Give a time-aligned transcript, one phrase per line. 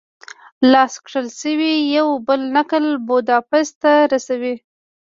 [0.71, 4.55] لاس کښل شوی یو بل نقل بوداپست ته رسوي.